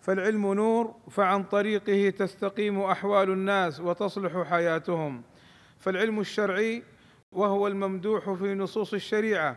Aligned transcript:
فالعلم 0.00 0.54
نور 0.54 0.94
فعن 1.10 1.44
طريقه 1.44 2.10
تستقيم 2.10 2.80
أحوال 2.80 3.30
الناس 3.30 3.80
وتصلح 3.80 4.48
حياتهم. 4.50 5.22
فالعلم 5.78 6.20
الشرعي 6.20 6.82
وهو 7.32 7.66
الممدوح 7.66 8.32
في 8.32 8.54
نصوص 8.54 8.94
الشريعة 8.94 9.56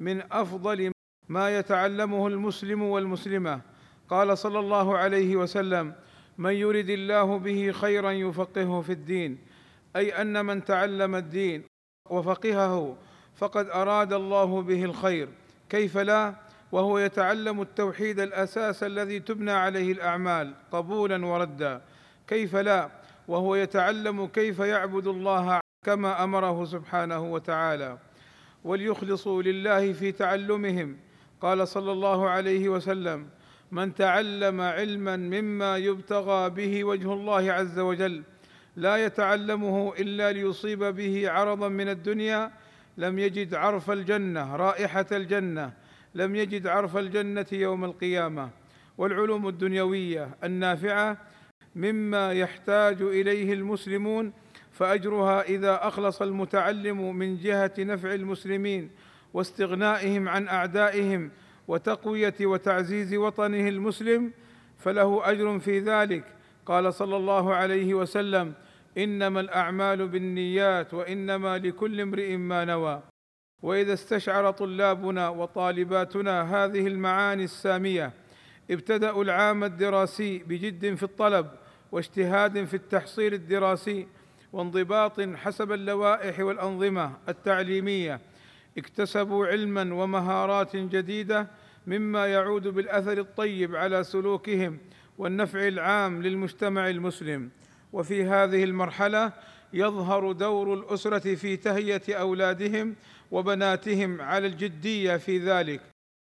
من 0.00 0.22
أفضل 0.32 0.92
ما 1.28 1.58
يتعلمه 1.58 2.26
المسلم 2.26 2.82
والمسلمة. 2.82 3.60
قال 4.08 4.38
صلى 4.38 4.58
الله 4.58 4.98
عليه 4.98 5.36
وسلم 5.36 5.94
من 6.38 6.52
يرد 6.52 6.90
الله 6.90 7.38
به 7.38 7.72
خيرا 7.72 8.10
يفقهه 8.10 8.80
في 8.80 8.92
الدين 8.92 9.38
أي 9.96 10.22
أن 10.22 10.46
من 10.46 10.64
تعلم 10.64 11.14
الدين 11.14 11.64
وفقهه 12.10 12.96
فقد 13.36 13.66
أراد 13.68 14.12
الله 14.12 14.62
به 14.62 14.84
الخير 14.84 15.28
كيف 15.68 15.98
لا؟ 15.98 16.34
وهو 16.72 16.98
يتعلم 16.98 17.62
التوحيد 17.62 18.20
الأساس 18.20 18.82
الذي 18.82 19.20
تبنى 19.20 19.52
عليه 19.52 19.92
الأعمال 19.92 20.54
قبولا 20.72 21.26
وردا. 21.26 21.80
كيف 22.26 22.56
لا؟ 22.56 22.90
وهو 23.28 23.54
يتعلم 23.54 24.26
كيف 24.26 24.58
يعبد 24.58 25.06
الله 25.06 25.60
كما 25.84 26.24
أمره 26.24 26.64
سبحانه 26.64 27.32
وتعالى. 27.32 27.98
وليخلصوا 28.64 29.42
لله 29.42 29.92
في 29.92 30.12
تعلمهم. 30.12 30.96
قال 31.40 31.68
صلى 31.68 31.92
الله 31.92 32.28
عليه 32.28 32.68
وسلم 32.68 33.28
من 33.72 33.94
تعلم 33.94 34.60
علما 34.60 35.16
مما 35.16 35.76
يبتغى 35.76 36.50
به 36.50 36.84
وجه 36.84 37.12
الله 37.12 37.52
عز 37.52 37.78
وجل 37.78 38.22
لا 38.76 38.96
يتعلمه 38.96 39.92
إلا 39.98 40.32
ليصيب 40.32 40.84
به 40.84 41.30
عرضا 41.30 41.68
من 41.68 41.88
الدنيا 41.88 42.50
لم 42.96 43.18
يجد 43.18 43.54
عرف 43.54 43.90
الجنة 43.90 44.56
رائحة 44.56 45.06
الجنة 45.12 45.72
لم 46.14 46.36
يجد 46.36 46.66
عرف 46.66 46.96
الجنة 46.96 47.46
يوم 47.52 47.84
القيامة 47.84 48.50
والعلوم 48.98 49.48
الدنيوية 49.48 50.28
النافعة 50.44 51.18
مما 51.76 52.32
يحتاج 52.32 53.02
إليه 53.02 53.52
المسلمون 53.52 54.32
فأجرها 54.72 55.42
إذا 55.42 55.88
أخلص 55.88 56.22
المتعلم 56.22 57.16
من 57.16 57.36
جهة 57.36 57.72
نفع 57.78 58.14
المسلمين 58.14 58.90
واستغنائهم 59.34 60.28
عن 60.28 60.48
أعدائهم 60.48 61.30
وتقوية 61.68 62.34
وتعزيز 62.40 63.14
وطنه 63.14 63.68
المسلم 63.68 64.32
فله 64.78 65.30
أجر 65.30 65.58
في 65.58 65.78
ذلك. 65.78 66.24
قال 66.66 66.94
صلى 66.94 67.16
الله 67.16 67.54
عليه 67.54 67.94
وسلم 67.94 68.54
إنما 68.98 69.40
الأعمال 69.40 70.08
بالنيات 70.08 70.94
وإنما 70.94 71.58
لكل 71.58 72.00
امرئ 72.00 72.36
ما 72.36 72.64
نوى. 72.64 73.02
وإذا 73.62 73.92
استشعر 73.92 74.50
طلابنا 74.50 75.28
وطالباتنا 75.28 76.64
هذه 76.64 76.86
المعاني 76.86 77.44
السامية 77.44 78.12
ابتدأوا 78.70 79.24
العام 79.24 79.64
الدراسي 79.64 80.38
بجد 80.38 80.94
في 80.94 81.02
الطلب 81.02 81.46
واجتهاد 81.92 82.64
في 82.64 82.74
التحصيل 82.74 83.34
الدراسي 83.34 84.06
وانضباط 84.52 85.20
حسب 85.20 85.72
اللوائح 85.72 86.40
والأنظمة 86.40 87.12
التعليمية. 87.28 88.20
اكتسبوا 88.78 89.46
علما 89.46 89.94
ومهارات 89.94 90.76
جديدة 90.76 91.46
مما 91.86 92.26
يعود 92.26 92.68
بالأثر 92.68 93.18
الطيب 93.18 93.76
على 93.76 94.04
سلوكهم 94.04 94.78
والنفع 95.18 95.68
العام 95.68 96.22
للمجتمع 96.22 96.88
المسلم. 96.88 97.50
وفي 97.92 98.24
هذه 98.24 98.64
المرحلة 98.64 99.32
يظهر 99.72 100.32
دور 100.32 100.74
الأسرة 100.74 101.34
في 101.34 101.56
تهيئه 101.56 102.14
أولادهم 102.14 102.94
وبناتهم 103.32 104.20
على 104.20 104.46
الجدية 104.46 105.16
في 105.16 105.38
ذلك 105.38 105.80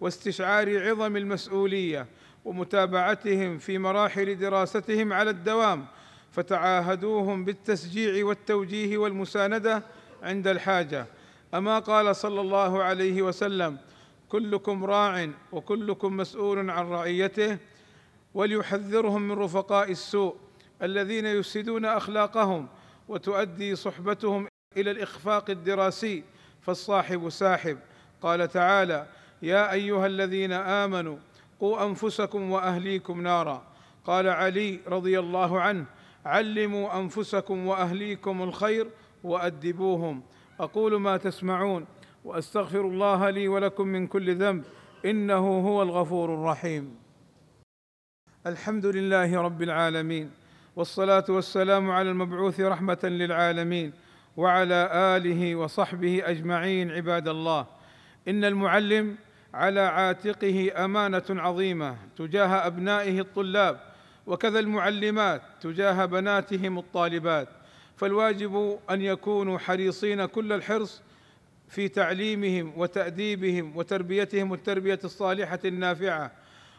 واستشعار 0.00 0.88
عظم 0.88 1.16
المسؤولية 1.16 2.06
ومتابعتهم 2.44 3.58
في 3.58 3.78
مراحل 3.78 4.38
دراستهم 4.38 5.12
على 5.12 5.30
الدوام 5.30 5.86
فتعاهدوهم 6.30 7.44
بالتشجيع 7.44 8.24
والتوجيه 8.24 8.98
والمساندة 8.98 9.82
عند 10.22 10.48
الحاجة. 10.48 11.06
أما 11.54 11.78
قال 11.78 12.16
صلى 12.16 12.40
الله 12.40 12.82
عليه 12.82 13.22
وسلم 13.22 13.78
كلكم 14.28 14.84
راع 14.84 15.28
وكلكم 15.52 16.16
مسؤول 16.16 16.70
عن 16.70 16.86
رعيته 16.86 17.58
وليحذرهم 18.34 19.22
من 19.22 19.32
رفقاء 19.32 19.90
السوء 19.90 20.36
الذين 20.82 21.26
يفسدون 21.26 21.84
أخلاقهم 21.84 22.68
وتؤدي 23.08 23.76
صحبتهم 23.76 24.48
إلى 24.76 24.90
الإخفاق 24.90 25.50
الدراسي 25.50 26.24
فالصاحب 26.62 27.28
ساحب. 27.28 27.78
قال 28.22 28.48
تعالى 28.48 29.06
يا 29.42 29.72
أيها 29.72 30.06
الذين 30.06 30.52
آمنوا 30.52 31.16
قوا 31.60 31.86
أنفسكم 31.86 32.50
وأهليكم 32.50 33.20
نارا. 33.20 33.62
قال 34.04 34.28
علي 34.28 34.80
رضي 34.86 35.18
الله 35.18 35.60
عنه 35.60 35.84
علموا 36.26 36.98
أنفسكم 36.98 37.66
وأهليكم 37.66 38.42
الخير 38.42 38.86
وأدبوهم. 39.24 40.22
أقول 40.60 41.00
ما 41.00 41.16
تسمعون 41.16 41.86
وأستغفر 42.24 42.80
الله 42.80 43.30
لي 43.30 43.48
ولكم 43.48 43.86
من 43.86 44.06
كل 44.06 44.36
ذنب 44.36 44.64
إنه 45.04 45.60
هو 45.68 45.82
الغفور 45.82 46.34
الرحيم. 46.34 46.96
الحمد 48.46 48.86
لله 48.86 49.40
رب 49.40 49.62
العالمين 49.62 50.30
والصلاة 50.76 51.24
والسلام 51.28 51.90
على 51.90 52.10
المبعوث 52.10 52.60
رحمة 52.60 52.98
للعالمين 53.04 53.92
وعلى 54.36 54.90
آله 54.92 55.56
وصحبه 55.56 56.22
أجمعين 56.24 56.90
عباد 56.90 57.28
الله. 57.28 57.66
إن 58.28 58.44
المعلم 58.44 59.16
على 59.54 59.80
عاتقه 59.80 60.84
أمانة 60.84 61.24
عظيمة 61.30 61.96
تجاه 62.16 62.66
أبنائه 62.66 63.20
الطلاب 63.20 63.80
وكذا 64.26 64.58
المعلمات 64.58 65.42
تجاه 65.60 66.04
بناتهم 66.04 66.78
الطالبات. 66.78 67.48
فالواجب 67.96 68.78
أن 68.90 69.02
يكونوا 69.02 69.58
حريصين 69.58 70.26
كل 70.26 70.52
الحرص 70.52 71.02
في 71.68 71.88
تعليمهم 71.88 72.72
وتأديبهم 72.76 73.76
وتربيتهم 73.76 74.54
التربية 74.54 74.98
الصالحة 75.04 75.58
النافعة 75.64 76.32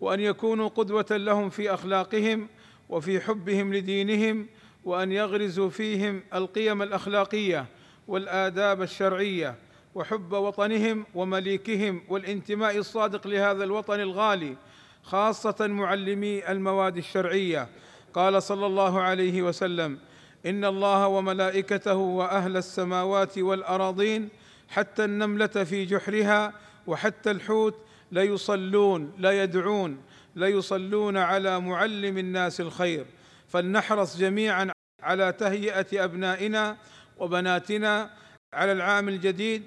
وأن 0.00 0.20
يكونوا 0.20 0.68
قدوة 0.68 1.06
لهم 1.10 1.50
في 1.50 1.74
أخلاقهم 1.74 2.48
وفي 2.88 3.20
حبهم 3.20 3.74
لدينهم 3.74 4.46
وأن 4.84 5.12
يغرزوا 5.12 5.70
فيهم 5.70 6.22
القيم 6.34 6.82
الأخلاقية 6.82 7.66
والآداب 8.08 8.82
الشرعية 8.82 9.54
وحب 9.94 10.32
وطنهم 10.32 11.06
ومليكهم 11.14 12.02
والانتماء 12.08 12.78
الصادق 12.78 13.26
لهذا 13.26 13.64
الوطن 13.64 14.00
الغالي 14.00 14.56
خاصة 15.02 15.66
معلمي 15.66 16.48
المواد 16.48 16.96
الشرعية. 16.96 17.68
قال 18.14 18.42
صلى 18.42 18.66
الله 18.66 19.00
عليه 19.00 19.42
وسلم 19.42 19.98
إن 20.46 20.64
الله 20.64 21.08
وملائكته 21.08 21.94
وأهل 21.94 22.56
السماوات 22.56 23.38
والأراضين 23.38 24.28
حتى 24.68 25.04
النملة 25.04 25.46
في 25.46 25.84
جحرها 25.84 26.52
وحتى 26.86 27.30
الحوت 27.30 27.74
ليصلون 28.12 29.12
ليدعون 29.18 29.98
ليصلون 30.36 31.16
على 31.16 31.60
معلم 31.60 32.18
الناس 32.18 32.60
الخير. 32.60 33.06
فلنحرص 33.48 34.16
جميعا 34.16 34.73
على 35.04 35.32
تهيئة 35.32 36.04
أبنائنا 36.04 36.76
وبناتنا 37.18 38.10
على 38.54 38.72
العام 38.72 39.08
الجديد 39.08 39.62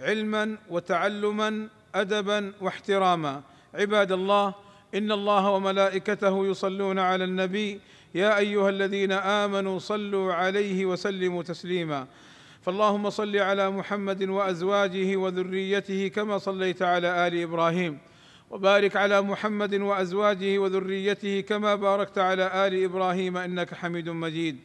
علما 0.00 0.56
وتعلما 0.70 1.68
ادبا 1.94 2.52
واحتراما. 2.60 3.42
عباد 3.74 4.12
الله 4.12 4.54
إن 4.94 5.12
الله 5.12 5.50
وملائكته 5.50 6.46
يصلون 6.46 6.98
على 6.98 7.24
النبي. 7.24 7.80
يا 8.14 8.38
أيها 8.38 8.68
الذين 8.68 9.12
آمنوا 9.12 9.78
صلوا 9.78 10.34
عليه 10.34 10.86
وسلموا 10.86 11.42
تسليما. 11.42 12.06
فاللهم 12.62 13.10
صل 13.10 13.36
على 13.36 13.70
محمد 13.70 14.22
وأزواجه 14.22 15.16
وذريته 15.16 16.08
كما 16.08 16.38
صليت 16.38 16.82
على 16.82 17.26
آل 17.26 17.42
إبراهيم. 17.42 17.98
وبارك 18.50 18.96
على 18.96 19.22
محمد 19.22 19.74
وأزواجه 19.74 20.58
وذريته 20.58 21.40
كما 21.40 21.74
باركت 21.74 22.18
على 22.18 22.66
آل 22.66 22.84
إبراهيم 22.84 23.36
إنك 23.36 23.74
حميد 23.74 24.08
مجيد. 24.08 24.58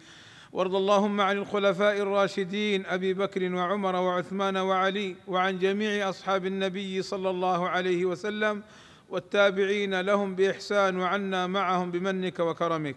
وارض 0.53 0.75
اللهم 0.75 1.21
عن 1.21 1.37
الخلفاء 1.37 1.97
الراشدين 1.97 2.85
أبي 2.85 3.13
بكر 3.13 3.53
وعمر 3.55 3.95
وعثمان 3.95 4.57
وعلي 4.57 5.15
وعن 5.27 5.59
جميع 5.59 6.09
أصحاب 6.09 6.45
النبي 6.45 7.01
صلى 7.01 7.29
الله 7.29 7.69
عليه 7.69 8.05
وسلم 8.05 8.63
والتابعين 9.09 10.01
لهم 10.01 10.35
بإحسان 10.35 10.99
وعنا 10.99 11.47
معهم 11.47 11.91
بمنك 11.91 12.39
وكرمك. 12.39 12.95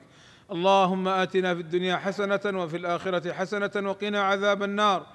اللهم 0.52 1.08
آتنا 1.08 1.54
في 1.54 1.60
الدنيا 1.60 1.96
حسنة 1.96 2.40
وفي 2.62 2.76
الآخرة 2.76 3.32
حسنة 3.32 3.90
وقنا 3.90 4.22
عذاب 4.22 4.62
النار. 4.62 5.06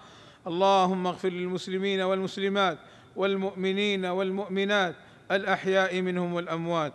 اللهم 0.47 1.07
اغفر 1.07 1.29
للمسلمين 1.29 2.01
والمسلمات 2.01 2.77
والمؤمنين 3.15 4.06
والمؤمنات 4.06 4.95
الأحياء 5.31 6.01
منهم 6.01 6.33
والأموات. 6.33 6.94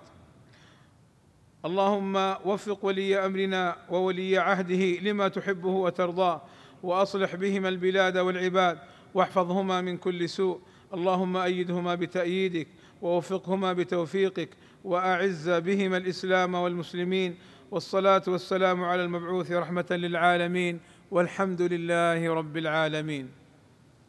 اللهم 1.65 2.17
وفق 2.45 2.85
ولي 2.85 3.27
أمرنا 3.27 3.77
وولي 3.91 4.39
عهده 4.39 5.01
لما 5.01 5.29
تحبه 5.29 5.69
وترضاه 5.69 6.43
وأصلح 6.83 7.35
بهما 7.35 7.69
البلاد 7.69 8.19
والعباد 8.19 8.79
واحفظهما 9.15 9.81
من 9.81 9.97
كل 9.97 10.29
سوء. 10.29 10.61
اللهم 10.95 11.37
أيدهما 11.37 11.95
بتأييدك 11.95 12.69
ووفقهما 13.03 13.73
بتوفيقك 13.73 14.49
وأعز 14.85 15.51
بهما 15.51 15.97
الإسلام 15.97 16.55
والمسلمين. 16.55 17.37
والصلاة 17.71 18.23
والسلام 18.29 18.85
على 18.85 19.05
المبعوث 19.05 19.53
رحمة 19.53 19.87
للعالمين 19.91 20.81
والحمد 21.11 21.63
لله 21.63 22.35
رب 22.35 22.57
العالمين. 22.57 23.31